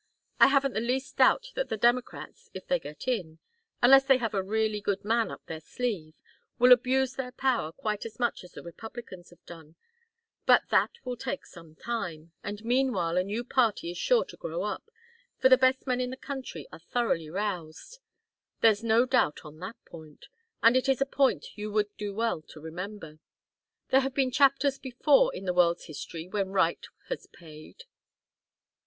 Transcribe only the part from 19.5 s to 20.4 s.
that point